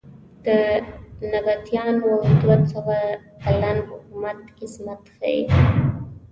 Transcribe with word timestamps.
د 0.45 0.47
نبطیانو 1.31 2.11
دوه 2.41 2.57
سوه 2.73 2.97
کلن 3.41 3.77
حکومت 3.89 4.37
عظمت 4.61 5.01
ښیې. 5.15 5.39